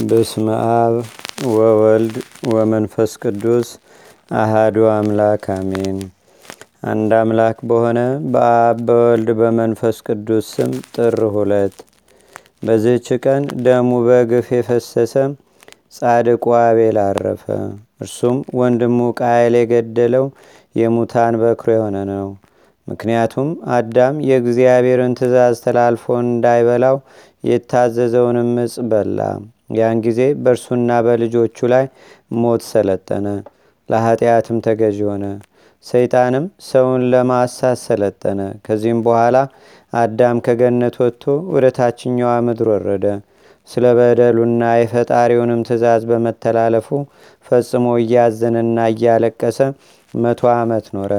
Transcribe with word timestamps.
በስመ 0.00 0.48
አብ 0.72 0.94
ወወልድ 1.50 2.16
ወመንፈስ 2.48 3.12
ቅዱስ 3.22 3.68
አሃዱ 4.34 4.76
አምላክ 4.90 5.44
አሜን። 5.54 5.96
አንድ 6.84 7.12
አምላክ 7.18 7.58
በሆነ 7.68 8.00
በአብ 8.32 8.78
በወልድ 8.88 9.30
በመንፈስ 9.40 9.96
ቅዱስ 10.06 10.46
ስም 10.52 10.72
ጥር 10.94 11.18
ሁለት 11.34 11.76
በዚህች 12.62 13.08
ቀን 13.24 13.44
ደሙ 13.64 13.90
በግፍ 14.06 14.48
የፈሰሰ 14.56 15.14
ጻድቁ 15.96 16.46
አቤል 16.60 16.98
አረፈ። 17.06 17.44
እርሱም 18.00 18.38
ወንድሙ 18.58 19.10
ቃየል 19.20 19.56
የገደለው 19.60 20.26
የሙታን 20.76 21.36
በኩር 21.42 21.70
የሆነ 21.76 21.98
ነው። 22.12 22.26
ምክንያቱም 22.86 23.48
አዳም 23.72 24.16
የእግዚአብሔርን 24.28 25.18
ትእዛዝ 25.18 25.56
ተላልፎ 25.64 26.06
እንዳይበላው 26.24 26.98
የታዘዘውንም 27.44 28.52
እጽ 28.62 28.76
በላ። 28.90 29.20
ያን 29.70 29.98
ጊዜ 30.04 30.20
በእርሱና 30.42 30.90
በልጆቹ 31.06 31.68
ላይ 31.72 31.84
ሞት 32.38 32.62
ሰለጠነ፣ 32.70 33.26
ለኃጢአትም 33.88 34.58
ተገዥ 34.66 34.98
ሆነ። 35.08 35.24
ሰይጣንም 35.86 36.44
ሰውን 36.68 37.02
ለማሳት 37.12 37.78
ሰለጠነ። 37.84 38.40
ከዚህም 38.66 39.00
በኋላ 39.06 39.36
አዳም 39.92 40.38
ከገነት 40.46 40.96
ወጥቶ 41.02 41.24
ወደ 41.54 41.66
ታችኛዋ 41.76 42.32
ምድር 42.46 42.68
ወረደ። 42.74 43.04
ስለ 43.68 43.86
በደሉና 43.98 44.62
የፈጣሪውንም 44.76 45.62
ትእዛዝ 45.68 46.02
በመተላለፉ 46.10 46.88
ፈጽሞ 47.46 47.86
እያዘነና 48.02 48.86
እያለቀሰ 48.92 49.58
መቶ 50.14 50.40
ዓመት 50.54 50.86
ኖረ። 50.96 51.12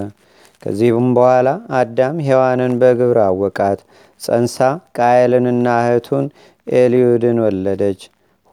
ከዚህም 0.63 1.07
በኋላ 1.15 1.49
አዳም 1.79 2.15
ሔዋንን 2.27 2.73
በግብር 2.81 3.19
አወቃት። 3.25 3.81
ጸንሳ 4.21 4.57
ቃየልንና 4.97 5.67
እህቱን 5.83 6.25
ኤልዩድን 6.67 7.37
ወለደች። 7.45 8.01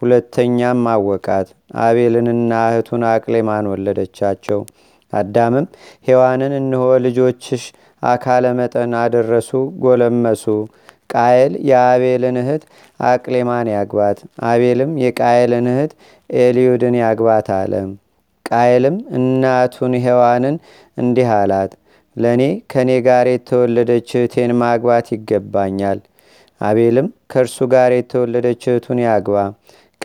ሁለተኛም 0.02 0.82
አወቃት፣ 0.92 1.48
አቤልንና 1.82 2.52
እህቱን 2.70 3.04
አቅሌማን 3.10 3.70
ወለደቻቸው። 3.72 4.60
አዳምም 5.12 5.66
ሔዋንን 6.06 6.52
እንሆ 6.58 6.82
ልጆችሽ 7.04 7.64
አካለ 8.02 8.46
መጠን 8.58 8.92
አደረሱ፣ 9.02 9.50
ጎለመሱ። 9.84 10.44
ቃየል 11.10 11.52
የአቤልን 11.68 12.36
እህት 12.40 12.62
አቅሌማን 13.00 13.68
ያግባት፣ 13.74 14.18
አቤልም 14.48 14.92
የቃየልን 15.02 15.66
እህት 15.72 15.92
ኤልዩድን 16.30 16.96
ያግባት 17.02 17.48
አለ። 17.58 17.72
ቃየልም 18.46 18.96
እናቱን 19.18 19.94
ሔዋንን 20.04 20.56
እንዲህ 20.98 21.30
አላት፣ 21.36 21.72
ለእኔ 22.16 22.42
ከእኔ 22.72 22.90
ጋር 23.06 23.26
የተወለደች 23.32 24.10
እህቴን 24.18 24.52
ማግባት 24.60 25.06
ይገባኛል። 25.14 25.98
አቤልም 26.60 27.08
ከእርሱ 27.32 27.58
ጋር 27.72 27.90
የተወለደች 27.96 28.62
እህቱን 28.68 29.00
ያግባ። 29.06 29.36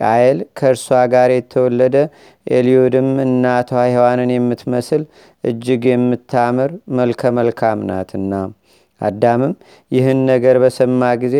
ቃየል 0.01 0.39
ከእርሷ 0.57 0.85
ጋር 1.13 1.29
የተወለደ 1.33 1.95
ኤልዩድም 2.47 3.09
እናቷ 3.23 3.71
ሔዋንን 3.89 4.31
የምትመስል 4.35 5.03
እጅግ 5.43 5.83
የምታምር 5.91 6.71
መልከ 6.97 7.31
መልካም 7.37 7.79
ናትና። 7.89 8.33
አዳምም 9.01 9.53
ይህን 9.91 10.19
ነገር 10.31 10.55
በሰማ 10.63 11.11
ጊዜ 11.21 11.37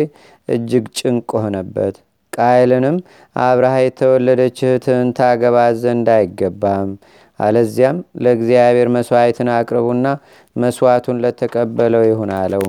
እጅግ 0.48 0.86
ጭንቅ 0.98 1.28
ሆነበት። 1.42 1.96
ቃየልንም 2.32 2.96
አብርሃ 3.36 3.74
የተወለደች 3.82 4.58
እህትህን 4.66 5.08
ታገባት 5.18 5.74
ዘንድ 5.82 6.08
አይገባም፣ 6.14 6.90
አለዚያም 7.40 7.96
ለእግዚአብሔር 8.24 8.88
መስዋዕትን 8.96 9.48
አቅርቡና 9.56 10.06
መስዋዕቱን 10.56 11.20
ለተቀበለው 11.24 12.04
ይሁን 12.08 12.32
አለው። 12.38 12.64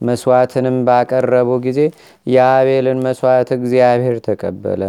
መስዋዕትንም 0.00 0.76
ባቀረቡ 0.86 1.50
ጊዜ 1.64 1.80
የአቤልን 2.26 2.98
መስዋዕት 3.06 3.50
እግዚአብሔር 3.58 4.16
ተቀበለ፣ 4.28 4.82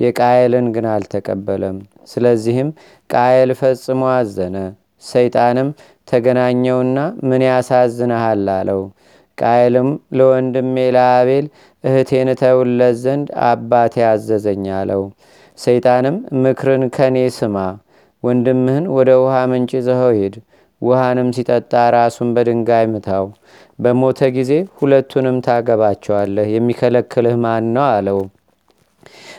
የቃየልን 0.00 0.66
ግን 0.74 0.86
አልተቀበለም። 0.92 1.76
ስለዚህም 2.12 2.68
ቃየል 3.10 3.50
ፈጽሞ 3.60 4.02
አዘነ። 4.14 4.56
ሰይጣንም 5.04 5.68
ተገናኘውና 6.08 6.98
ምን 7.28 7.42
ያሳዝንሃል 7.48 8.46
አለው። 8.54 8.82
ቃየልም 9.38 9.88
ለወንድሜ 10.16 10.76
ለአቤል 10.96 11.46
እህቴን 11.84 12.28
እተውለት 12.32 12.96
ዘንድ 13.02 13.28
አባቴ 13.48 13.94
አዘዘኝ 14.10 14.66
አለው። 14.78 15.02
ሰይጣንም 15.58 16.14
ምክርን 16.44 16.84
ከኔ 16.96 17.16
ስማ፣ 17.36 17.56
ወንድምህን 18.22 18.84
ወደ 18.96 19.10
ውሃ 19.22 19.34
ምንጭ 19.50 19.70
ይዘኸው 19.78 20.12
ሂድ፣ 20.18 20.36
ውሃንም 20.82 21.28
ሲጠጣ 21.36 21.72
ራሱን 21.96 22.28
በድንጋይ 22.36 22.86
ምታው፣ 22.92 23.26
በሞተ 23.78 24.20
ጊዜ 24.36 24.50
ሁለቱንም 24.78 25.36
ታገባቸዋለህ፣ 25.46 26.48
የሚከለክልህ 26.54 27.36
ማን 27.44 27.66
ነው 27.74 27.86
አለው። 27.90 28.18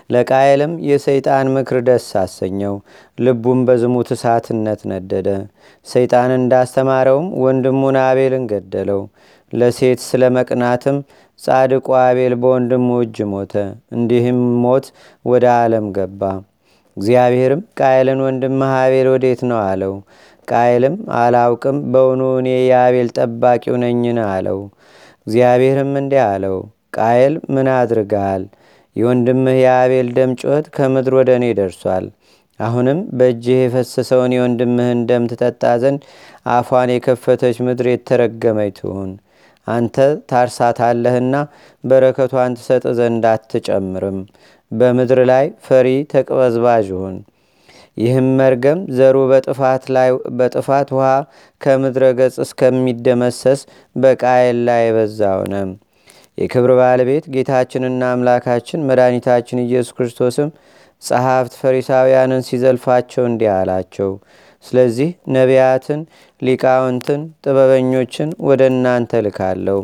ለቃየልም 0.10 0.74
የሰይጣን 0.88 1.48
ምክር 1.56 1.78
ደስ 1.88 2.08
አሰኘው፣ 2.22 2.74
ልቡም 3.18 3.60
በዝሙት 3.68 4.10
እሳትነት 4.16 4.82
ነደደ። 4.92 5.30
ሰይጣን 5.88 6.32
እንዳስተማረውም 6.38 7.28
ወንድሙን 7.44 7.98
አቤልን 8.04 8.44
ገደለው። 8.52 9.02
ለሴት 9.54 10.00
ስለ 10.08 10.24
መቅናትም 10.38 10.98
ጻድቁ 11.40 11.88
አቤል 12.02 12.34
በወንድሙ 12.42 12.90
እጅ 13.04 13.18
ሞተ። 13.32 13.54
እንዲህም 13.96 14.40
ሞት 14.64 14.86
ወደ 15.26 15.46
ዓለም 15.58 15.88
ገባ። 15.98 16.22
እግዚአብሔርም 16.98 17.62
ቃየልን 17.80 18.20
ወንድምህ 18.26 18.72
አቤል 18.78 19.08
ወዴት 19.14 19.42
ነው 19.50 19.60
አለው። 19.66 19.94
ቃየልም 20.48 20.96
አላውቅም፣ 21.20 21.78
በውኑ 21.94 22.22
እኔ 22.40 22.50
የአቤል 22.64 23.08
ጠባቂው 23.18 23.76
ነኝን 23.84 24.20
አለው። 24.28 24.60
እግዚአብሔርም 25.28 25.92
እንዲህ 26.02 26.22
አለው፣ 26.26 26.58
ቃየል 26.98 27.34
ምን 27.54 27.68
አድርገሃል? 27.76 28.44
የወንድምህ 28.96 29.58
የአቤል 29.60 30.10
ደም 30.18 30.32
ጩኸት 30.42 30.68
ከምድር 30.76 31.16
ወደ 31.20 31.32
እኔ 31.40 31.46
ደርሷል። 31.60 32.06
አሁንም 32.60 33.00
በእጅህ 33.18 33.60
የፈሰሰውን 33.62 34.34
የወንድምህን 34.36 35.00
ደም 35.10 35.24
ትጠጣ 35.32 35.64
ዘንድ 35.82 36.02
አፏን 36.52 36.92
የከፈተች 36.94 37.58
ምድር 37.66 37.88
የተረገመች 37.92 38.76
ትሁን። 38.80 39.12
አንተ 39.68 39.96
ታርሳታለህና 40.30 41.36
በረከቷን 41.84 42.58
ትሰጥ 42.58 42.84
ዘንድ 43.00 43.24
አትጨምርም። 43.32 44.20
በምድር 44.72 45.20
ላይ 45.32 45.46
ፈሪ 45.66 45.88
ተቅበዝባዥ 46.12 46.88
ሁን። 47.00 47.16
ይህም 47.98 48.28
መርገም 48.40 48.80
ዘሩ 48.98 49.18
በጥፋት 50.40 50.90
ውሃ 50.96 51.10
ከምድረ 51.62 52.06
ገጽ 52.18 52.38
እስከሚደመሰስ 52.46 53.62
በቃየል 53.96 54.60
ላይ 54.68 54.82
የበዛ 54.88 55.20
ሆነ። 55.38 55.54
የክብር 56.38 56.72
ባለቤት 56.80 57.26
ጌታችንና 57.34 58.04
አምላካችን 58.14 58.86
መድኃኒታችን 58.88 59.64
ኢየሱስ 59.64 59.94
ክርስቶስም 59.98 60.50
ጸሐፍት 61.02 61.54
ፈሪሳውያንን 61.62 62.46
ሲዘልፋቸው 62.48 63.24
እንዲህ 63.30 63.50
አላቸው። 63.56 64.12
ስለዚህ 64.66 65.10
ነቢያትን፣ 65.36 66.02
ሊቃውንትን፣ 66.42 67.22
ጥበበኞችን 67.44 68.30
ወደ 68.48 68.62
እናንተ 68.72 69.22
ልካለሁ። 69.26 69.80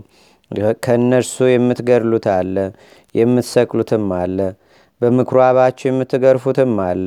ከእነርሱ 0.86 1.36
የምትገድሉት 1.50 2.26
አለ፣ 2.36 2.56
የምትሰቅሉትም 3.16 4.08
አለ፣ 4.20 4.38
በምኩራባችሁ 5.02 5.88
የምትገርፉትም 5.90 6.74
አለ። 6.88 7.06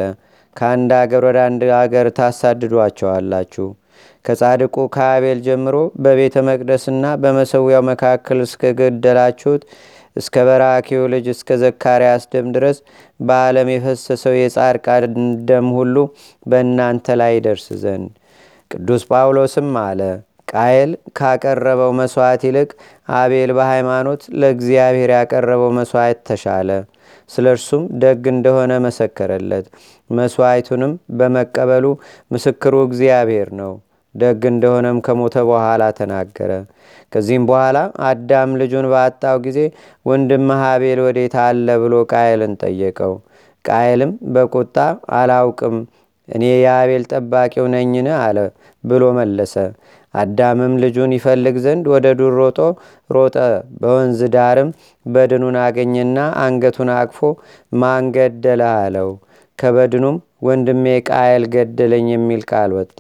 ከአንድ 0.57 0.91
አገር 0.99 1.23
ወደ 1.29 1.39
አንድ 1.47 1.63
አገር 1.79 2.07
ታሳድዷቸዋላችሁ። 2.19 3.67
ከጻድቁ 4.25 4.77
ከአቤል 4.95 5.39
ጀምሮ 5.47 5.77
በቤተ 6.05 6.45
መቅደስና 6.49 7.07
በመሰዊያው 7.23 7.85
መካከል 7.91 8.41
እስከ 8.47 8.73
ገደላችሁት 8.79 9.65
እስከ 10.17 10.45
በራኪው 10.49 11.03
ልጅ 11.13 11.27
እስከ 11.33 11.57
ዘካርያስ 11.63 12.25
ደም 12.33 12.49
ድረስ 12.57 12.77
በዓለም 13.21 13.69
የፈሰሰው 13.73 14.35
የጻድቃን 14.37 15.15
ደም 15.49 15.69
ሁሉ 15.79 15.97
በእናንተ 16.47 17.17
ላይ 17.21 17.33
ይደርስ 17.37 17.67
ዘንድ። 17.83 18.13
ቅዱስ 18.71 19.03
ጳውሎስም 19.11 19.73
አለ 19.83 20.01
ቃየል 20.53 20.91
ካቀረበው 21.19 21.93
መሥዋዕት 21.99 22.43
ይልቅ 22.49 22.71
አቤል 23.15 23.51
በሃይማኖት 23.59 24.23
ለእግዚአብሔር 24.41 25.11
ያቀረበው 25.17 25.71
መሥዋዕት 25.79 26.21
ተሻለ። 26.29 26.71
ስለ 27.31 27.47
እርሱም 27.55 27.83
ደግ 28.03 28.23
እንደሆነ 28.33 28.73
መሰከረለት። 28.85 29.67
መሥዋዕቱንም 30.11 30.93
በመቀበሉ 31.19 31.85
ምስክሩ 32.31 32.75
እግዚአብሔር 32.89 33.51
ነው። 33.61 33.73
ደግ 34.15 34.43
እንደሆነም 34.51 34.99
ከሞተ 35.07 35.37
በኋላ 35.49 35.85
ተናገረ። 35.99 36.51
ከዚህም 37.13 37.45
በኋላ 37.49 37.79
አዳም 38.09 38.51
ልጁን 38.61 38.87
ባጣው 38.93 39.37
ጊዜ 39.47 39.59
ወንድምህ 40.07 40.63
አቤል 40.69 41.01
ወዴት 41.07 41.35
አለ 41.45 41.69
ብሎ 41.83 41.95
ቃየልን 42.13 42.55
ጠየቀው። 42.63 43.15
ቃየልም 43.65 44.13
በቁጣ 44.35 44.77
አላውቅም፣ 45.19 45.77
እኔ 46.29 46.45
የአቤል 46.57 47.03
ጠባቂው 47.11 47.67
ነኝን 47.75 48.09
አለ 48.19 48.39
ብሎ 48.85 49.05
መለሰ። 49.19 49.55
አዳምም 50.15 50.75
ልጁን 50.83 51.13
ይፈልግ 51.17 51.57
ዘንድ 51.65 51.85
ወደ 51.93 52.07
ዱር 52.19 52.35
ሮጦ 52.41 52.59
ሮጠ። 53.11 53.37
በወንዝ 53.81 54.21
ዳርም 54.35 54.71
በድኑን 55.07 55.57
አገኘና 55.65 56.17
አንገቱን 56.45 56.91
አቅፎ 56.97 57.21
ማን 57.75 58.07
ገደለ 58.17 58.63
አለው። 58.77 59.11
ከበድኑም 59.59 60.17
ወንድሜ 60.47 60.87
ቃየል 61.09 61.45
ገደለኝ 61.55 62.07
የሚል 62.13 62.43
ቃል 62.51 62.71
ወጣ። 62.79 62.99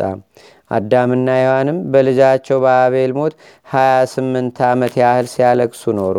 አዳምና 0.70 1.28
ሔዋንም 1.38 1.78
በልጃቸው 1.92 2.58
በአቤል 2.62 3.12
ሞት 3.18 3.34
28 3.72 4.62
ዓመት 4.68 4.94
ያህል 5.02 5.26
ሲያለቅሱ 5.32 5.92
ኖሩ። 5.98 6.16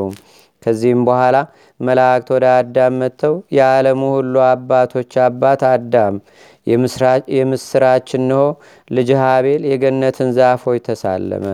ከዚህም 0.66 1.02
በኋላ 1.08 1.38
መላእክት 1.80 2.30
ወደ 2.36 2.46
አዳም 2.56 2.96
መጥተው 3.02 3.36
የዓለሙ 3.56 4.02
ሁሉ 4.16 4.36
አባቶች 4.48 5.14
አባት 5.26 5.64
አዳም 5.72 6.16
የምስራች 7.34 8.10
እንሆ 8.18 8.40
ልጅህ 8.92 9.22
አቤል 9.30 9.64
የገነትን 9.72 10.32
ዛፎች 10.38 10.82
ተሳለመ፣ 10.88 11.46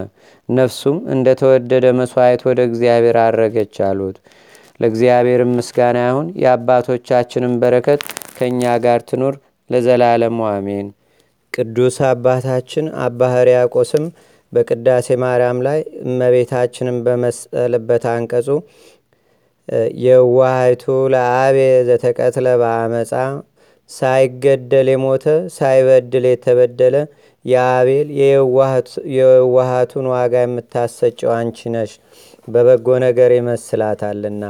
ነፍሱም 0.50 0.98
እንደተወደደ 1.16 1.86
መስዋዕት 2.00 2.42
ወደ 2.50 2.62
እግዚአብሔር 2.70 3.18
አረገች 3.26 3.76
አሉት። 3.88 4.18
ለእግዚአብሔር 4.80 5.42
ምስጋና 5.52 6.00
ይሁን። 6.06 6.28
የአባቶቻችንን 6.44 7.54
በረከት 7.62 8.02
ከእኛ 8.38 8.64
ጋር 8.84 9.00
ትኑር 9.10 9.36
ለዘላለሙ 9.70 10.40
አሜን። 10.52 10.88
ቅዱስ 11.54 11.98
አባታችን 12.10 12.86
አባ 13.06 13.30
ሕርያቆስም 13.34 14.06
በቅዳሴ 14.54 15.08
ማርያም 15.22 15.60
ላይ 15.68 15.80
እመቤታችንን 16.06 16.98
በመሰለበት 17.06 18.04
አንቀጹ 18.14 18.48
የዋሃይቱ 20.04 20.84
ለአቤ 21.14 21.58
ዘተቀትለ 21.88 22.48
በአመፃ 22.62 23.12
ሳይገደል 23.90 24.88
የሞተ 24.92 25.26
ሳይበድል 25.56 26.26
የተበደለ 26.30 26.96
የአቤል 27.46 28.08
የዋሃቱን 29.18 30.06
ዋጋ 30.14 30.34
የምታሰጨው 30.44 31.32
አንቺ 31.38 31.70
ነሽ፣ 31.76 31.94
በበጎ 32.48 32.88
ነገር 33.06 33.32
ይመስላታልና። 33.38 34.44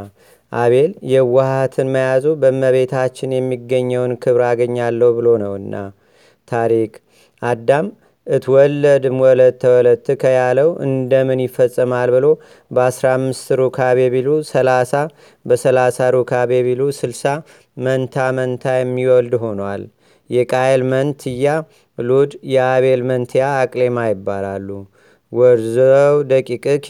አቤል 0.51 0.91
የዋሃትን 1.12 1.89
መያዙ 1.94 2.25
በእመቤታችን 2.41 3.35
የሚገኘውን 3.35 4.13
ክብር 4.23 4.41
አገኛለሁ 4.50 5.09
ብሎ 5.18 5.27
ነውና። 5.44 5.75
ታሪክ 6.47 6.94
አዳም 7.41 7.88
እትወለድ 8.27 9.03
እምወለት 9.09 9.56
ተወለትከ 9.63 10.23
ያለው 10.35 10.69
እንደምን 10.85 11.39
ይፈጸማል 11.45 12.09
ብሎ 12.15 12.25
በ15 12.71 13.56
ሩካቤ 13.62 14.00
ቢሉ 14.13 14.29
30 14.50 15.01
በ30 15.45 16.09
ሩካቤ 16.15 16.51
ቢሉ 16.68 16.81
60 16.97 17.33
መንታ 17.85 18.27
መንታ 18.39 18.75
የሚወልድ 18.77 19.35
ሆኗል። 19.44 19.83
የቃየል 20.29 20.83
መንትያ 20.91 21.47
ሉድ 21.97 22.31
የአቤል 22.53 23.01
መንትያ 23.09 23.45
አቅሌማ 23.62 23.97
ይባላሉ። 24.12 24.68
ወርዘው 25.31 26.15
ደቂቅኪ 26.31 26.88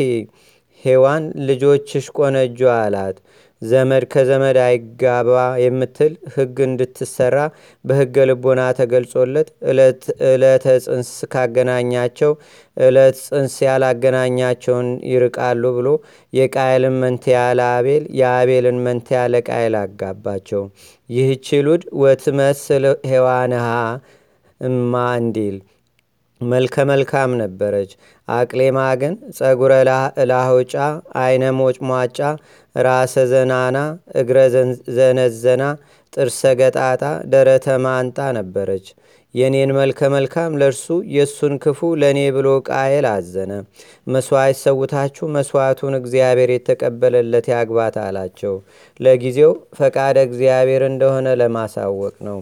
ሔዋን 0.84 1.24
ልጆችሽ 1.48 2.06
ቆነጆ 2.18 2.60
አላት። 2.78 3.18
ዘመድ 3.62 4.04
ከዘመድ 4.12 4.58
አይጋባ 4.64 5.32
የምትል 5.64 6.14
ሕግ 6.36 6.58
እንድትሰራ 6.66 7.38
በሕገ 7.86 8.26
ልቦና 8.30 8.62
ተገልጾለት 8.80 9.50
ዕለተ 10.30 10.66
ጽንስ 10.86 11.12
ካገናኛቸው 11.34 12.32
ዕለት 12.78 13.18
ጽንስ 13.28 13.56
ያላገናኛቸውን 13.66 14.90
ይርቃሉ 15.12 15.64
ብሎ 15.78 15.90
የቃየልን 16.34 16.98
መንትያ 17.04 17.42
ለአቤል 17.60 18.06
የአቤልን 18.20 18.80
መንትያ 18.86 19.20
ለቃየል 19.34 19.78
አጋባቸው። 19.82 20.64
ይህች 21.10 21.48
ሉድ 21.66 21.84
ወትመስል 22.02 22.84
ሔዋንሃ 23.12 23.68
እማ 24.62 24.94
እንዲል 25.20 25.56
መልከ 26.42 26.84
መልካም 26.86 27.32
ነበረች። 27.42 27.92
አቅሌማ 28.28 28.80
ግን 29.02 29.14
ጸጉረ 29.38 29.74
ላሆጫ፣ 30.32 30.74
አይነ 31.22 31.44
ሞጭ 31.58 31.78
ሟጫ፣ 31.90 32.20
ራሰ 32.76 33.16
ዘናና፣ 33.32 33.78
እግረ 34.16 34.38
ዘነዘና፣ 34.98 35.64
ጥርሰ 36.14 36.42
ገጣጣ፣ 36.60 37.04
ደረተ 37.34 37.68
ማንጣ 37.86 38.18
ነበረች። 38.38 38.88
የኔን 39.36 39.72
መልከ 39.76 40.10
መልካም 40.14 40.58
ለእርሱ 40.62 40.86
የእሱን 41.14 41.54
ክፉ 41.64 41.90
ለእኔ 42.02 42.20
ብሎ 42.36 42.48
ቃየል 42.70 43.06
አዘነ። 43.12 43.52
መስዋዕት 44.08 44.58
ሰውታችሁ 44.64 45.26
መስዋዕቱን 45.36 45.96
እግዚአብሔር 46.00 46.52
የተቀበለለት 46.54 47.48
ያግባት 47.54 47.98
አላቸው። 48.04 48.56
ለጊዜው 49.00 49.52
ፈቃደ 49.80 50.18
እግዚአብሔር 50.28 50.84
እንደሆነ 50.90 51.28
ለማሳወቅ 51.42 52.16
ነው። 52.28 52.40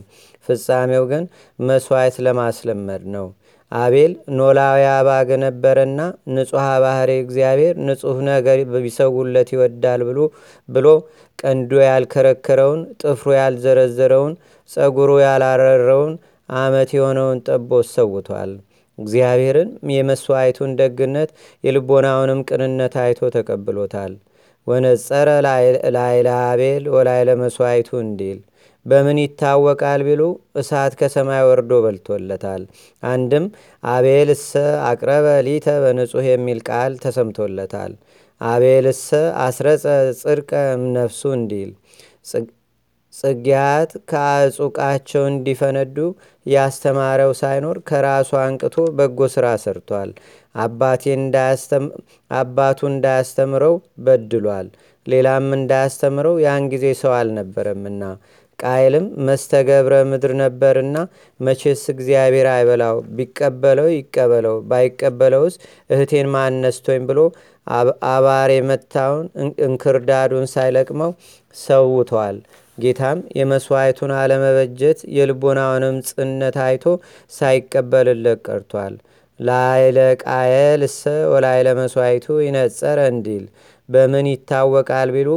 ፍጻሜው 0.47 1.05
ግን 1.11 1.23
መስዋዕት 1.59 2.17
ለማስለመድ 2.25 3.05
ነው። 3.15 3.27
አቤል 3.71 4.13
ኖላዊ 4.37 4.83
አባግ 4.91 5.29
ነበረና 5.43 5.99
ንጹሐ 6.35 6.65
ባህሪ 6.83 7.11
እግዚአብሔር 7.23 7.75
ንጹሕ 7.87 8.17
ነገር 8.29 8.57
ቢሰውለት 8.77 9.49
ይወዳል 9.55 10.01
ብሎ 10.09 10.19
ብሎ 10.69 10.87
ቀንዶ 11.39 11.71
ያልከረከረውን 11.85 12.81
ጥፍሩ 13.01 13.29
ያልዘረዘረውን 13.37 14.33
ጸጉሩ 14.69 15.11
ያላረረውን 15.23 16.15
አመት 16.49 16.89
የሆነውን 16.97 17.39
ጠቦት 17.47 17.87
ሰውቷል። 17.95 18.51
እግዚአብሔርን 18.97 19.69
የመስዋዕቱን 19.93 20.71
ደግነት 20.79 21.29
የልቦናውንም 21.63 22.41
ቅንነት 22.49 22.95
አይቶ 23.03 23.29
ተቀብሎታል። 23.35 24.13
ወነጸረ 24.67 25.29
ላይለ 25.95 26.27
አቤል 26.41 26.83
ወላይለ 26.95 27.29
መስዋዕቱ 27.41 27.89
እንዲል 28.03 28.39
በምን 28.85 29.17
ይታወቃል 29.21 30.01
ቢሉ 30.07 30.21
እሳት 30.55 30.93
ከሰማይ 30.99 31.41
ወርዶ 31.47 31.71
በልቶለታል። 31.85 32.63
አንድም 33.03 33.45
አቤል 33.83 34.29
እሰ 34.35 34.49
አቅረበ 34.89 35.27
ሊተ 35.47 35.67
በንጹሕ 35.83 36.27
የሚል 36.29 36.61
ቃል 36.69 36.93
ተሰምቶለታል። 37.03 37.93
አቤል 38.41 38.85
እሰ 38.91 39.07
አስረጸ 39.45 39.85
ጽድቀ 40.21 40.51
ነፍሱ 40.93 41.21
እንዲል 41.37 41.71
ጽጌያት 43.13 43.91
ከአጹቃቸው 44.09 45.23
እንዲፈነዱ 45.29 45.97
ያስተማረው 46.45 47.31
ሳይኖር 47.39 47.77
ከራሱ 47.89 48.29
አንቅቶ 48.43 48.75
በጎ 48.97 49.27
ሥራ 49.33 49.45
ሰርቷል። 49.63 50.11
አባቱ 52.31 52.81
እንዳያስተምረው 52.91 53.75
በድሏል። 54.05 54.67
ሌላም 55.07 55.47
እንዳያስተምረው 55.57 56.35
ያን 56.43 56.63
ጊዜ 56.73 56.85
ሰው 57.01 57.11
አልነበረምና 57.17 58.03
ቃይልም 58.59 59.05
መስተገብረ 59.27 59.95
ምድር 60.09 60.31
ነበርና 60.41 60.97
መቼስ 61.39 61.83
እግዚአብሔር 61.93 62.47
አይበላው፣ 62.53 62.97
ቢቀበለው 63.17 63.87
ይቀበለው፣ 63.93 64.55
ባይቀበለውስ 64.69 65.55
እህቴን 65.89 66.29
ማነስቶኝ 66.33 67.03
ብሎ 67.09 67.19
አባር 68.11 68.49
የመታውን 68.53 69.25
እንክርዳዱን 69.65 70.47
ሳይለቅመው 70.53 71.11
ሰውቷል። 71.55 72.37
ጌታም 72.77 73.19
የመስዋዕቱን 73.37 74.11
አለመበጀት 74.19 74.99
የልቦናውንም 75.15 75.95
ጽነት 76.09 76.57
አይቶ 76.65 76.85
ሳይቀበልለት 77.31 78.39
ቀርቷል። 78.47 78.93
ላዕለ 79.39 79.97
ቃየልሰ 80.23 81.01
ወላዕለ 81.33 81.67
መስዋዕቱ 81.79 82.27
ኢነጸረ 82.45 82.99
እንዲል 83.11 83.43
በምን 83.89 84.25
ይታወቃል 84.31 85.09
ቢሉ 85.15 85.29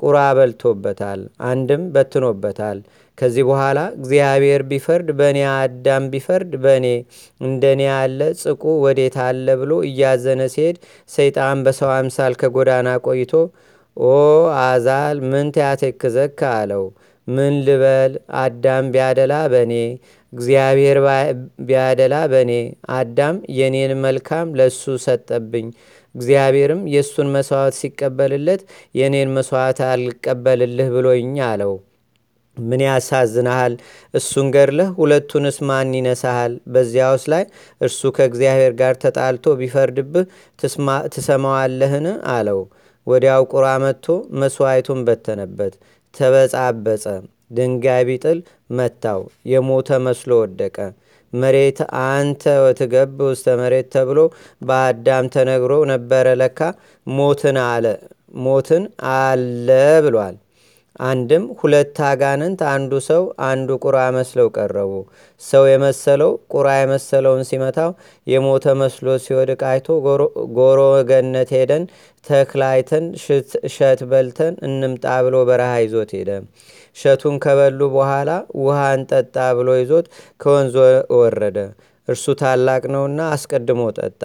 ቁራ 0.00 0.18
በልቶበታል፣ 0.36 1.20
አንድም 1.48 1.82
በትኖበታል። 1.94 2.78
ከዚህ 3.18 3.44
በኋላ 3.48 3.78
እግዚአብሔር 3.98 4.62
ቢፈርድ 4.70 5.08
በእኔ 5.18 5.38
አዳም 5.54 6.04
ቢፈርድ 6.12 6.52
በእኔ 6.62 6.86
እንደኔ 7.40 7.80
ያለ 7.88 8.20
ጽቁ 8.42 8.62
ወዴት 8.84 9.16
አለ 9.26 9.46
ብሎ 9.60 9.72
እያዘነ 9.88 10.42
ሲሄድ 10.54 10.78
ሰይጣን 11.08 11.60
በሰው 11.66 11.90
አምሳል 11.96 12.34
ከጎዳና 12.42 12.88
ቆይቶ 13.06 13.32
ኦ 13.96 14.14
ቃየል 14.62 15.18
ምንት 15.30 15.46
ያቴክዘከ 15.54 16.40
አለው። 16.58 16.84
ምን 17.28 17.54
ልበል 17.66 18.12
አዳም 18.40 18.84
ቢያደላ 18.92 19.34
በእኔ 19.52 19.72
እግዚአብሔር 20.32 20.98
ቢያደላ 21.68 22.14
በእኔ 22.32 22.52
አዳም 22.96 23.36
የኔን 23.58 23.92
መልካም 24.04 24.48
ለሱ 24.58 24.82
ሰጠብኝ 25.04 25.66
እግዚአብሔርም 26.14 26.82
የእሱን 26.92 27.28
መስዋዕት 27.34 27.76
ሲቀበልለት 27.80 28.62
የኔን 28.94 29.30
መስዋዕት 29.36 29.80
አልቀበልልህ 29.88 30.88
ብሎኝ 30.94 31.36
አለው። 31.48 31.72
ምን 32.56 32.80
ያሳዝንሃል? 32.86 33.74
እሱን 34.14 34.46
ገድለህ 34.54 34.88
ሁለቱንስ 34.98 35.58
ማን 35.68 35.94
ይነሳሃል? 35.98 36.52
በዚያውስ 36.72 37.24
ላይ 37.32 37.44
እርሱ 37.80 38.00
ከእግዚአብሔር 38.16 38.72
ጋር 38.80 38.94
ተጣልቶ 39.04 39.54
ቢፈርድብህ 39.60 40.26
ትሰማዋለህን? 41.14 42.06
አለው። 42.32 42.60
ወዲያው 43.06 43.42
ቁራ 43.52 43.66
መጥቶ 43.84 44.06
መስዋዕቱን 44.40 45.00
በተነበት፣ 45.06 45.74
ተበጻበጸ። 46.14 47.04
ድንጋይ 47.50 48.02
ቢጥል 48.08 48.38
መታው፣ 48.70 49.20
የሞተ 49.52 49.98
መስሎ 50.04 50.30
ወደቀ። 50.42 50.76
መሬት 51.32 51.78
አንተ 52.04 52.44
ወትገብ 52.62 53.18
ውስተ 53.26 53.56
መሬት 53.60 53.88
ተብሎ 53.94 54.18
በአዳም 54.62 55.26
ተነግሮ 55.34 55.72
ነበረ። 55.92 56.26
ለካ 56.40 56.60
ሞትን 57.06 57.58
አለ 57.66 57.86
ሞትን 58.40 58.84
አለ 59.16 59.68
ብሏል። 60.04 60.36
አንድም 61.00 61.44
ሁለት 61.60 61.98
አጋንንት 62.08 62.60
አንዱ 62.70 62.92
ሰው 63.06 63.22
አንዱ 63.46 63.68
ቁራ 63.84 63.98
መስለው 64.16 64.48
ቀረቡ። 64.56 64.90
ሰው 65.42 65.64
የመሰለው 65.70 66.32
ቁራ 66.52 66.68
የመሰለውን 66.78 67.42
ሲመታው 67.50 67.90
የሞተ 68.26 68.74
መስሎ 68.80 69.16
ሲወድቅ 69.24 69.60
አይቶ 69.70 69.86
ጎሮ 70.58 70.80
ገነት 71.10 71.50
ሄደን 71.56 71.84
ተክላይተን 72.24 73.06
እሸት 73.68 74.00
በልተን 74.10 74.54
እንምጣ 74.68 75.06
ብሎ 75.26 75.36
በረሃ 75.50 75.72
ይዞት 75.84 76.12
ሄደ። 76.18 76.30
እሸቱን 77.00 77.36
ከበሉ 77.42 77.80
በኋላ 77.92 78.30
ውሃ 78.62 78.78
እንጠጣ 78.96 79.36
ብሎ 79.58 79.68
ይዞት 79.78 80.06
ከወንዝ 80.40 80.74
ወረደ። 81.18 81.58
እርሱ 82.08 82.24
ታላቅ 82.40 82.82
ነውና 82.94 83.20
አስቀድሞ 83.34 83.82
ጠጣ። 83.98 84.22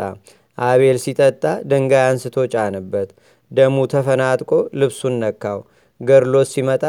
አቤል 0.58 0.98
ሲጠጣ 1.04 1.42
ድንጋይ 1.70 2.04
አንስቶ 2.08 2.36
ጫንበት። 2.54 3.10
ደሙ 3.52 3.76
ተፈናጥቆ 3.94 4.52
ልብሱን 4.80 5.16
ነካው። 5.22 5.60
ገድሎት 6.02 6.50
ሲመጣ 6.54 6.84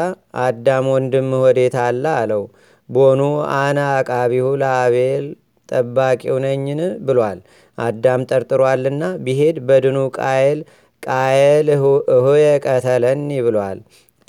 አዳም 0.45 0.87
ወንድም 0.93 1.29
ወዴት 1.43 1.75
አለ 1.85 2.03
አለው። 2.17 2.43
ቦኑ 2.89 3.21
አነ 3.57 3.77
አቃቢሁ 3.95 4.47
ለአቤል 4.61 5.25
ጠባቂው 5.69 6.37
ነኝን 6.45 6.81
ብሏል። 7.07 7.39
አዳም 7.77 8.21
ጠርጥሯልና 8.29 9.03
ቢሄድ 9.25 9.57
በድኑ 9.67 9.97
ቃየል 10.17 10.59
ቃየል 11.03 11.67
እሆየ 12.15 12.45
ቀተለኒ 12.65 13.29
ብሏል። 13.47 13.79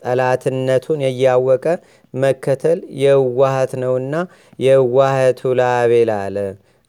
ጠላትነቱን 0.02 1.02
እያወቀ 1.08 1.64
መከተል 2.14 2.78
የዋሃት 3.02 3.74
ነውና 3.82 4.14
የዋህቱ 4.58 5.52
ለአቤል 5.58 6.12
አለ። 6.18 6.36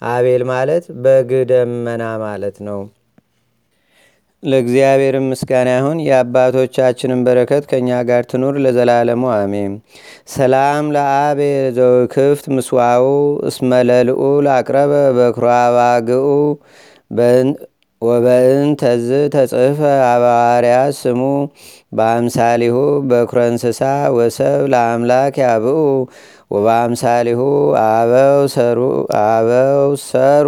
አቤል 0.01 0.43
ማለት 0.49 0.85
በግ 1.03 1.31
ደመና 1.49 2.03
ማለት 2.23 2.57
ነው። 2.67 2.79
ለእግዚአብሔር 4.43 5.15
ምስጋና 5.23 5.69
ይሁን። 5.77 5.97
የአባቶቻችንን 6.05 7.21
በረከት 7.25 7.63
ከእኛ 7.71 7.89
ጋር 8.09 8.21
ትኑር 8.29 8.55
ለዘላለሙ 8.63 9.23
አሜን። 9.33 9.73
ሰላም 10.33 10.85
ለአቤል 10.95 11.65
ዘውክፍት 11.77 12.45
ምስዋው 12.55 13.07
እስመለልኡ 13.49 14.19
ላቅረበ 14.47 14.93
በኩራባግኡ 15.17 16.27
ወበእን 18.01 18.70
ተዝ 18.82 19.08
ተጽፈ 19.34 19.79
አባዋርያ 20.06 20.75
ስሙ 21.00 21.22
በአምሳሊሁ 21.98 22.75
በኩረ 23.10 23.39
እንስሳ 23.50 23.82
ወሰብ 24.18 24.62
ለአምላክ 24.74 25.38
ያብኡ 25.44 25.79
ወበአምሳሊሁ 26.51 27.41
አበው 27.88 28.39
ሰሩ። 30.06 30.48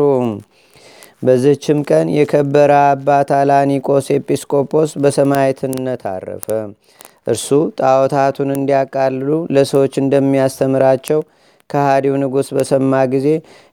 በዝችም 1.23 1.79
ቀን 1.89 2.07
የከበረ 2.15 2.71
አባት 2.87 3.31
አላኒቆስ 3.39 4.07
ኤጲስቆጶስ 4.15 4.91
በሰማይትነት 5.03 6.03
አረፈ። 6.11 6.47
እርሱ 7.27 7.47
ጣዖታቱን 7.79 8.49
እንዲያቃልሉ 8.55 9.27
ለሰዎች 9.55 9.93
እንደሚያስተምራቸው 10.03 11.19
ከሃዲው 11.71 12.15
ንጉሥ 12.21 12.49
በሰማ 12.57 13.01
ጊዜ 13.13 13.27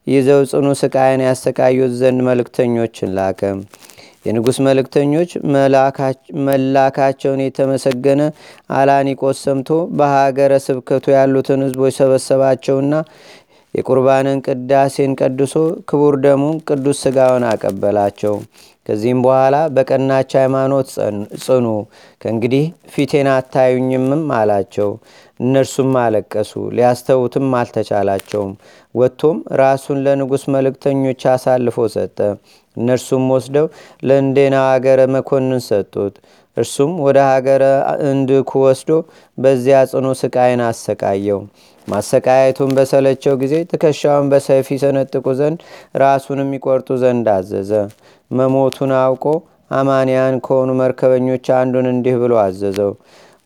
ይዘው 0.07 0.41
ጽኑ 0.51 0.67
ስቃይን 0.81 1.23
ያሰቃዩት 1.27 1.93
ዘንድ 1.99 2.21
መልእክተኞችን 2.29 3.13
ላከ። 3.17 3.41
የንጉሥ 4.25 4.57
መልእክተኞች 4.65 5.29
መላካቸውን 6.47 7.41
የተመሰገነ 7.43 8.21
አላኒቆስ 8.77 9.37
ሰምቶ 9.45 9.69
በሀገረ 9.99 10.53
ስብከቱ 10.65 11.05
ያሉትን 11.15 11.63
ሕዝቦች 11.65 11.93
ሰበሰባቸውና 11.99 12.93
የቁርባንን 13.73 14.37
ቅዳሴን 14.45 15.11
ቀድሶ 15.19 15.55
ክቡር 15.89 16.15
ደሙን 16.23 16.55
ቅዱስ 16.69 16.99
ሥጋውን 17.05 17.43
አቀበላቸው። 17.49 18.35
ከዚህም 18.89 19.19
በኋላ 19.23 19.55
በቀናች 19.73 20.31
ሃይማኖት 20.37 20.87
ጽኑ፣ 21.43 21.65
ከእንግዲህ 22.21 22.63
ፊቴን 22.93 23.27
አታዩኝምም 23.33 24.23
አላቸው። 24.37 24.89
እነርሱም 25.39 25.91
አለቀሱ፣ 26.01 26.51
ሊያስተውትም 26.77 27.53
አልተቻላቸውም። 27.59 28.53
ወጥቶም 28.95 29.37
ራሱን 29.61 29.99
ለንጉሥ 30.05 30.43
መልእክተኞች 30.55 31.21
አሳልፎ 31.33 31.77
ሰጠ። 31.95 32.17
እነርሱም 32.77 33.25
ወስደው 33.35 33.67
ለእንዴናው 34.03 34.67
አገረ 34.73 34.99
መኮንን 35.15 35.61
ሰጡት። 35.69 36.15
እርሱም 36.57 36.91
ወደ 37.05 37.17
ሀገረ 37.29 37.63
እንድኩ 38.09 38.51
ወስዶ 38.65 38.89
በዚያ 39.37 39.79
ጽኑ 39.91 40.07
ስቃይን 40.21 40.63
አሰቃየው። 40.67 41.41
ማሰቃየቱን 41.87 42.71
በሰለቸው 42.77 43.33
ጊዜ 43.41 43.55
ትከሻውን 43.71 44.27
በሰይፍ 44.31 44.67
ይሰነጥቁ 44.75 45.25
ዘንድ 45.39 45.59
ራሱንም 46.03 46.49
ይቆርጡ 46.57 46.97
ዘንድ 47.03 47.27
አዘዘ። 47.35 47.71
መሞቱን 48.31 48.91
አውቆ 48.99 49.25
አማንያን 49.71 50.35
ከሆኑ 50.45 50.69
መርከበኞች 50.79 51.47
አንዱን 51.57 51.87
እንዲህ 51.91 52.15
ብሎ 52.21 52.33
አዘዘው። 52.43 52.91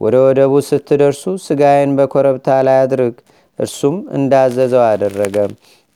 ወደ 0.02 0.16
ወደቡ 0.25 0.54
ስትደርሱ 0.68 1.24
ስጋዬን 1.46 1.92
በኮረብታ 1.98 2.48
ላይ 2.68 2.78
አድርግ። 2.84 3.16
እርሱም 3.60 3.96
እንዳዘዘው 4.18 4.84
አደረገ። 4.88 5.36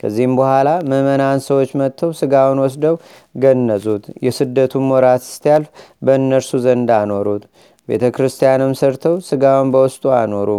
ከዚህም 0.00 0.34
በኋላ 0.38 0.68
ምዕመናን 0.90 1.40
ሰዎች 1.46 1.70
መጥተው 1.80 2.10
ስጋውን 2.18 2.60
ወስደው 2.64 2.96
ገነዙት። 3.34 4.04
የስደቱም 4.26 4.86
ወራት 4.94 5.22
ስቲያልፍ 5.28 5.68
በእነርሱ 6.02 6.60
ዘንድ 6.66 6.90
አኖሩት። 6.98 7.44
ቤተ 7.88 8.04
ክርስቲያንም 8.16 8.72
ሰርተው 8.80 9.16
ስጋውን 9.28 9.68
በውስጡ 9.74 10.04
አኖሩ። 10.18 10.50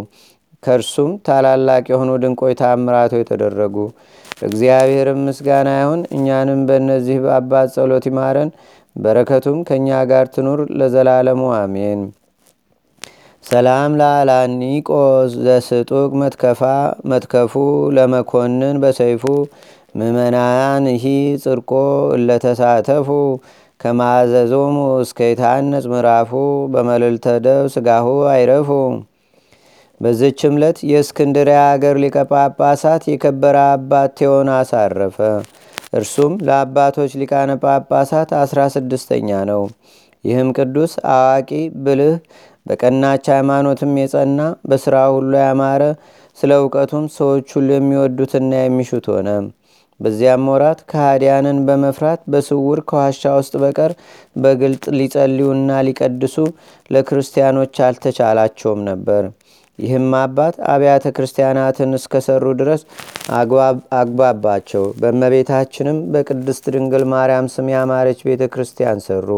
ከእርሱም 0.63 1.11
ታላላቅ 1.27 1.83
የሆኑ 1.91 2.11
ድንቆይ 2.23 2.53
ታምራቶ 2.59 3.13
የተደረጉ። 3.19 3.75
እግዚአብሔርም 4.43 5.19
ምስጋና 5.27 5.69
ይሁን። 5.79 6.01
እኛንም 6.15 6.61
በእነዚህ 6.67 7.17
በአባት 7.23 7.67
ጸሎት 7.75 8.05
ይማረን፣ 8.09 8.51
በረከቱም 8.95 9.59
ከእኛ 9.67 9.89
ጋር 10.09 10.25
ትኑር 10.33 10.61
ለዘላለሙ 10.79 11.41
አሜን። 11.57 12.01
ሰላም 13.43 13.91
ላላኒቆስ 13.99 15.31
ዘስጡቅ 15.45 16.09
መትከፉ 17.11 17.53
ለመኮንን 17.95 18.75
በሰይፉ 18.83 19.23
ምእመናን 19.95 20.85
ሂ 20.97 21.05
ጽርቆ 21.43 21.71
እለተሳተፉ 22.15 23.07
ከማዘዞሙ 23.79 24.75
እስከ 25.03 25.19
የታነጽ 25.29 25.85
ምዕራፉ 25.91 26.31
በመልልተ 26.73 27.35
ደብ 27.45 27.65
ስጋሁ 27.75 28.07
አይረፉ። 28.31 28.69
በዝች 30.01 30.41
ዕለት 30.49 30.77
የእስክንድርያ 30.89 31.61
አገር 31.69 31.95
ሊቀ 32.03 32.17
ጳጳሳት 32.31 33.03
የከበረ 33.09 33.57
አባት 33.71 34.11
ቴዎናስ 34.19 34.69
አረፈ። 34.79 35.17
እርሱም 35.93 36.33
ለአባቶች 36.47 37.11
ሊቃነ 37.21 37.51
ጳጳሳት 37.63 38.29
አስራ 38.41 38.59
ስድስተኛ 38.75 39.29
ነው። 39.49 39.63
ይህም 40.23 40.49
ቅዱስ 40.57 40.93
አዋቂ 41.13 41.49
ብልህ 41.83 42.15
በቀናች 42.65 43.25
ሃይማኖትም 43.33 43.93
የጸና 43.99 44.39
በሥራ 44.69 44.95
ሁሉ 45.13 45.31
ያማረ 45.41 45.83
ስለ 46.37 46.51
እውቀቱም 46.61 47.05
ሰዎች 47.15 47.47
ሁሉ 47.55 47.69
የሚወዱትና 47.75 48.51
የሚሹት 48.59 49.07
ሆነ። 49.13 49.29
በዚያም 49.99 50.45
ወራት 50.51 50.79
ከሃዲያንን 50.91 51.57
በመፍራት 51.67 52.21
በስውር 52.31 52.79
ከዋሻ 52.89 53.31
ውስጥ 53.37 53.53
በቀር 53.63 53.91
በግልጥ 54.35 54.83
ሊጸልዩና 54.97 55.79
ሊቀድሱ 55.87 56.35
ለክርስቲያኖች 56.91 57.75
አልተቻላቸውም 57.87 58.81
ነበር። 58.89 59.23
ይህም 59.79 60.07
አባት 60.19 60.55
አብያተ 60.73 61.05
ክርስቲያናትን 61.15 61.97
እስከሰሩ 61.97 62.45
ድረስ 62.59 62.81
አግባባቸው። 63.99 64.83
በእመቤታችንም 64.99 65.97
በቅድስት 66.13 66.65
ድንግል 66.75 67.05
ማርያም 67.13 67.47
ስም 67.53 67.69
ያማረች 67.73 68.21
ቤተ 68.27 68.43
ክርስቲያን 68.53 69.01
ሰሩ። 69.07 69.29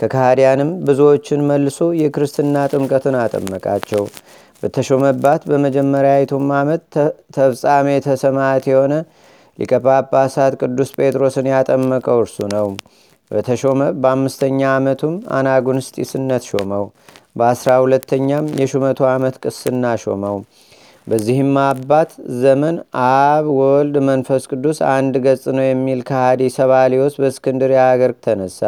ከካህዲያንም 0.00 0.70
ብዙዎችን 0.86 1.46
መልሶ 1.48 1.80
የክርስትና 2.00 2.66
ጥምቀትን 2.72 3.16
አጠመቃቸው። 3.22 4.04
በተሾመባት 4.62 5.42
በመጀመሪያዊቱም 5.50 6.48
ዓመት 6.56 6.82
ተፍጻሜተ 7.36 8.16
ሰማዕት 8.22 8.64
የሆነ 8.70 8.94
ሊቀ 9.58 9.72
ጳጳሳት 9.86 10.54
ቅዱስ 10.62 10.90
ጴጥሮስን 10.98 11.46
ያጠመቀው 11.52 12.18
እርሱ 12.22 12.38
ነው። 12.54 12.68
በተሾመ 13.30 13.80
በአምስተኛ 14.02 14.60
ዓመቱም 14.76 15.14
አናጉንስጢስነት 15.34 16.44
ሾመው። 16.50 16.84
በአስራ 17.36 17.70
ሁለተኛም 17.82 18.46
የሹመቱ 18.60 19.00
ዓመት 19.10 19.36
ቅስና 19.44 19.84
ሾመው። 20.02 20.36
በዚህም 21.06 21.52
አባት 21.62 22.10
ዘመን 22.42 22.76
አብ 23.04 23.44
ወልድ 23.58 23.94
መንፈስ 24.08 24.42
ቅዱስ 24.52 24.78
አንድ 24.90 25.14
ገጽ 25.24 25.44
ነው 25.56 25.64
የሚል 25.66 26.00
ከሃዲ 26.08 26.42
ሰባሊዮስ 26.56 27.14
በእስክንድርያ 27.20 27.82
አገር 27.92 28.12
ተነሳ። 28.24 28.60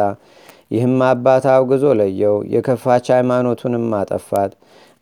ይህም 0.73 0.97
አባት 1.07 1.43
አውግዞ 1.53 1.85
ለየው፣ 1.99 2.37
የከፋች 2.53 3.07
ሃይማኖቱንም 3.15 3.87
አጠፋት። 3.99 4.51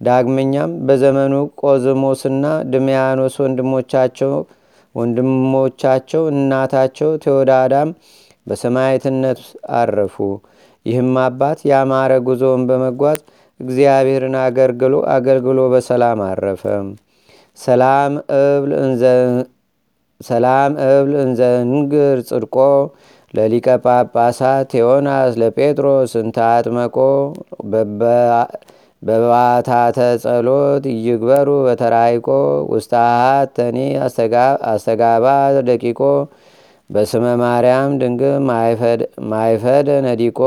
ዳግመኛም 0.02 0.72
በዘመኑ 0.88 1.34
ቆዝሞስና 1.62 2.44
ድሜያኖስ 2.74 3.36
ወንድሞቻቸው 3.44 4.34
ወንድሞቻቸው 4.96 6.24
እናታቸው 6.32 7.12
ቴዎዳዳም 7.24 7.90
በሰማዕትነት 8.48 9.40
አረፉ። 9.78 10.16
ይህም 10.86 11.12
አባት 11.24 11.60
ያማረ 11.72 12.12
ጉዞውን 12.28 12.64
በመጓዝ 12.70 13.20
እግዚአብሔርን 13.62 14.36
አገልግሎ 14.44 14.94
አገልግሎ 15.16 15.60
በሰላም 15.74 16.20
አረፈ። 16.28 16.64
ሰላም 17.58 18.14
እብል 20.88 21.14
እንዘንግር 21.22 22.18
ጽድቆ 22.30 22.56
ለሊቀ 23.34 23.68
ጳጳሳት 23.84 24.66
ቴዎናስ 24.74 25.34
ለጴጥሮስ 25.42 26.14
እንተ 26.22 26.38
አጥመቆ 26.50 26.98
በባታተ 29.02 29.98
ጸሎት 30.24 30.84
ይግበሩ 30.98 31.50
በተራይቆ 31.68 32.28
ውስጣሃት 32.72 33.50
ተኒ 33.58 33.78
አስተጋባ 34.72 35.26
ደቂቆ 35.70 36.02
በስመ 36.90 37.26
ማርያም 37.42 37.92
ድንግል 38.02 38.36
ማይፈደ 39.32 39.90
ነዲቆ። 40.06 40.40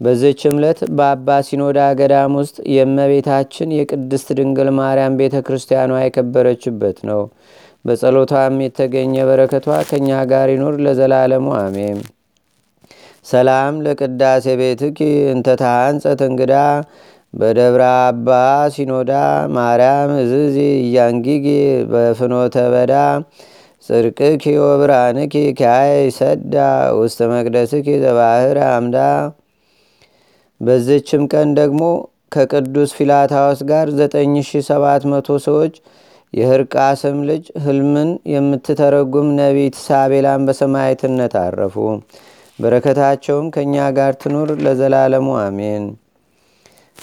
በዝች 0.00 0.40
ዕለት 0.50 0.80
በአባ 0.96 1.36
ሲኖዳ 1.46 1.78
ገዳም 2.00 2.32
ውስጥ 2.40 2.56
የእመቤታችን 2.72 3.68
የቅድስት 3.76 4.28
ድንግል 4.38 4.68
ማርያም 4.78 5.16
ቤተ 5.20 5.36
ክርስቲያኗ 5.46 5.92
የከበረችበት 6.00 6.98
ነው። 7.10 7.22
በጸሎቷም 7.84 8.54
የተገኘ 8.64 9.14
በረከቷ 9.28 9.78
ከእኛ 9.88 10.10
ጋር 10.30 10.50
ይኑር 10.52 10.76
ለዘላለሙ 10.84 11.48
አሜን። 11.60 11.98
ሰላም 13.26 13.74
ለቅዳሴ 13.84 14.46
ቤትኪ 14.60 14.98
እንተ 15.32 15.48
ታንጸት 15.62 16.20
እንግዳ 16.28 16.54
በደብረ 17.34 17.82
አባ 18.02 18.28
ሲኖዳ 18.74 19.12
ማርያም 19.56 20.10
እዝዚ 20.20 20.56
እያንጊጊ 20.82 21.46
በፍኖተ 21.90 22.56
በዳ 22.74 22.94
ጽድቅኪ 23.84 24.44
ወብርሃንኪ 24.62 25.34
ካይ 25.58 25.90
ሰዳ 26.16 26.54
ውስተ 27.00 27.28
መቅደስኪ 27.32 27.88
ዘባህር 28.04 28.58
አምዳ 28.68 28.98
በዝችም 30.60 31.22
ቀን 31.32 31.48
ደግሞ 31.58 31.82
ከቅዱስ 32.34 32.90
ፊላታዎስ 32.98 33.60
ጋር 33.70 33.86
9700 33.98 35.36
ሰዎች 35.46 35.74
የህርቃስም 36.32 37.18
ልጅ 37.28 37.44
ህልምን 37.64 38.08
የምትተረጉም 38.32 39.28
ነቢት 39.38 39.76
ሳቤላን 39.84 40.46
በሰማይትነት 40.48 41.34
አረፉ። 41.42 41.76
በረከታቸውም 42.58 43.46
ከእኛ 43.54 43.76
ጋር 43.96 44.12
ትኑር 44.20 44.50
ለዘላለሙ 44.64 45.28
አሜን። 45.42 45.84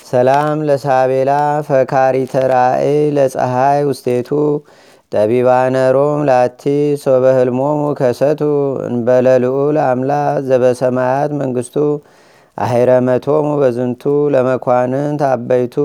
ሰላም 0.05 0.59
ለሳቤላ 0.67 1.31
ፈካሪ 1.67 2.15
ተራኤ 2.31 2.85
ለፀሐይ 3.17 3.81
ውስቴቱ 3.89 4.29
ጠቢባነ 5.11 5.75
ሮም 5.95 6.21
ላቲ 6.29 6.63
ሶበህልሞሙ 7.03 7.81
ከሰቱ 7.99 8.41
እንበለልዑል 8.87 9.77
አምላ 9.85 10.11
ዘበሰማያት 10.47 11.31
መንግስቱ 11.41 11.75
አሄረመቶሙ 12.57 13.47
በዝንቱ 13.61 14.03
ለመኳንንት 14.33 15.21
አበይቱ 15.29 15.75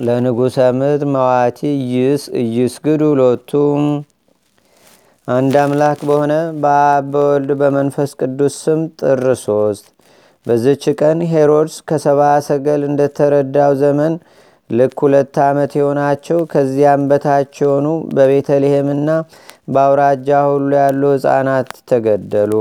ለንጉሰ 0.00 0.56
ምት 0.78 1.02
መዋቲ 1.14 1.60
እይስግዱ 2.42 3.02
ሎቱ 3.20 3.50
አንድ 5.28 5.54
አምላክ 5.62 5.98
በሆነ 6.08 6.32
በአብ 6.62 7.08
በወልድ 7.12 7.50
በመንፈስ 7.60 8.10
ቅዱስ 8.20 8.54
ስም 8.64 8.80
ጥር 9.00 9.24
ሶስት 9.42 9.86
በዝች 10.46 10.84
ቀን 11.00 11.18
ሄሮድስ 11.32 11.76
ከሰባ 11.88 12.20
ሰገል 12.46 12.82
እንደተረዳው 12.88 13.72
ዘመን 13.82 14.14
ልክ 14.70 14.98
ሁለት 15.04 15.36
ዓመት 15.46 15.72
የሆናቸው 15.78 16.38
ከዚያም 16.52 17.02
በታች 17.10 17.54
የሆኑ 17.62 17.86
በቤተልሔምና 18.16 19.08
በአውራጃ 19.74 20.28
ሁሉ 20.50 20.70
ያሉ 20.80 21.02
ሕፃናት 21.14 21.70
ተገደሉ። 21.90 22.52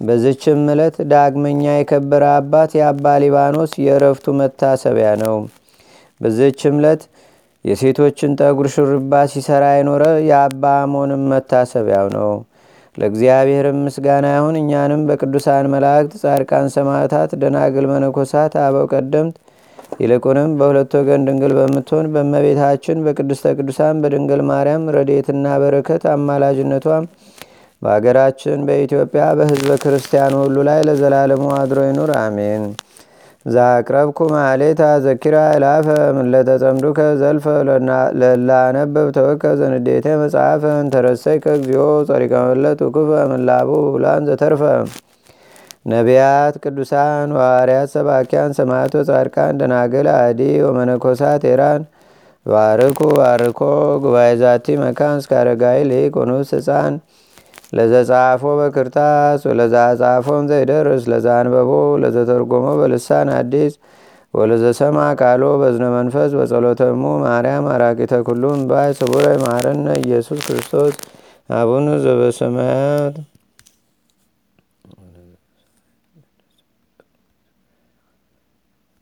በዝችም 0.00 0.60
ዕለት 0.72 0.96
ዳግመኛ 1.10 1.62
የከበረ 1.72 2.24
አባት 2.36 2.70
የአባ 2.76 3.14
ሊባኖስ 3.22 3.72
የእረፍቱ 3.84 4.34
መታሰቢያ 4.38 5.08
ነው። 5.22 5.34
በዝችም 6.20 6.76
ዕለት 6.80 7.02
የሴቶችን 7.64 8.36
ጠጉር 8.38 8.68
ሹርባ 8.74 9.12
ሲሰራ 9.32 9.64
የኖረ 9.72 10.04
የአባ 10.28 10.62
አሞንም 10.82 11.24
መታሰቢያው 11.32 12.06
ነው። 12.16 12.30
ለእግዚአብሔርም 12.98 13.78
ምስጋና 13.84 14.26
ይሁን። 14.34 14.56
እኛንም 14.60 15.02
በቅዱሳን 15.08 15.66
መላእክት፣ 15.74 16.14
ጻድቃን፣ 16.22 16.66
ሰማዕታት፣ 16.74 17.30
ደናግል፣ 17.42 17.86
መነኮሳት፣ 17.92 18.54
አበው 18.64 18.86
ቀደምት 18.92 19.36
ይልቁንም 20.00 20.50
በሁለት 20.58 20.92
ወገን 20.98 21.24
ድንግል 21.26 21.52
በምትሆን 21.58 22.06
በእመቤታችን 22.12 22.98
በቅድስተ 23.06 23.52
ቅዱሳን 23.58 24.00
በድንግል 24.02 24.42
ማርያም 24.50 24.84
ረድኤትና 24.96 25.46
በረከት 25.62 26.02
አማላጅነቷም 26.12 27.06
በአገራችን 27.82 28.60
በኢትዮጵያ 28.68 29.24
በሕዝበ 29.38 29.72
ክርስቲያኑ 29.82 30.34
ሁሉ 30.42 30.56
ላይ 30.68 30.80
ለዘላለሙ 30.88 31.44
አድሮ 31.56 31.80
ይኑር፣ 31.86 32.10
አሜን። 32.20 32.64
ዛቅረብኩ 33.46 34.18
ማሌታ 34.32 34.82
ዘኪራ 35.04 35.36
ይላፈ 35.52 35.86
ምለተጸምዱከ 36.18 36.98
ዘልፈ 37.20 37.46
ለላነበብ 38.20 39.06
ተወከ 39.16 39.52
ዘንዴቴ 39.60 40.06
መጽሐፈ 40.22 40.64
እንተረሰይ 40.80 41.38
ከእግዚኦ 41.44 41.86
ጸሪቀ 42.10 42.32
መለት 42.48 42.80
ውክፈ 42.86 42.98
ምላቡ 43.32 43.70
ብላን 43.94 44.26
ዘተርፈ 44.28 44.62
ነቢያት፣ 45.86 46.54
ቅዱሳን፣ 46.64 47.28
ዋርያት፣ 47.38 47.88
ሰባኪያን፣ 47.94 48.50
ሰማዕቶ፣ 48.58 48.94
ጻድቃን፣ 49.08 49.58
ደናግል፣ 49.60 50.08
አዲ 50.16 50.40
ወመነኮሳት 50.66 51.44
ኤራን 51.50 51.82
ባርኩ 52.46 53.00
ባርኮ 53.16 53.60
ጉባኤ 54.04 54.30
ዛቲ 54.42 54.66
መካን 54.82 55.18
አረጋዊ 55.40 55.78
ሊቅ 55.90 56.14
ኑስ 56.30 56.50
ህፃን 56.56 56.94
ለዘጻፎ 57.72 58.42
በክርታስ 58.58 59.40
ወለዛ 59.48 59.74
ጻፎም 60.00 60.44
ዘይደርስ 60.50 61.04
ለዛ 61.12 61.26
አንበቦ 61.40 61.70
ለዘተርጎሞ 62.02 62.66
በልሳን 62.80 63.30
አዲስ 63.36 63.74
ወለዘሰማ 64.34 64.98
ቃሎ 65.20 65.44
በዝነ 65.60 65.84
መንፈስ 65.96 66.30
በጸሎተሙ 66.38 67.02
ማርያም 67.24 67.66
አራቂተ 67.74 68.22
ኩሉም 68.28 68.60
ባይ 68.70 68.90
ስቡረ 68.98 69.26
ማረነ 69.44 69.86
ኢየሱስ 70.04 70.40
ክርስቶስ 70.46 70.94
አቡነ 71.50 71.86
ዘበሰማያት 72.04 73.14